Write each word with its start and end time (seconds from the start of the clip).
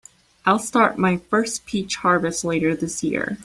I'll 0.47 0.57
start 0.57 0.97
my 0.97 1.17
first 1.17 1.67
peach 1.67 1.97
harvest 1.97 2.43
later 2.43 2.75
this 2.75 3.03
year. 3.03 3.37